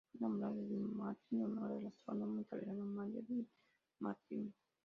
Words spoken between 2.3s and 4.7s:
italiano Mario Di Martino.